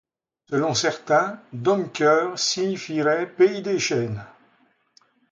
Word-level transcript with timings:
Selon 0.49 0.73
certains, 0.73 1.39
Domqueur 1.53 2.39
signifierait 2.39 3.27
pays 3.29 3.61
des 3.61 3.77
chênes. 3.77 4.25